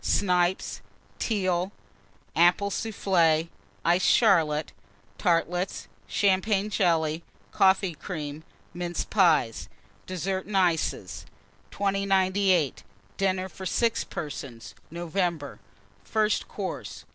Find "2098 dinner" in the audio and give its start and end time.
11.69-13.47